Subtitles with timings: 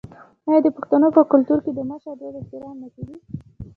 [0.47, 3.17] آیا د پښتنو په کلتور کې د مشر ورور احترام نه کیږي؟